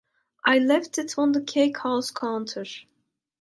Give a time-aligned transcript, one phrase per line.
[0.43, 2.65] I left it on the cake-house counter.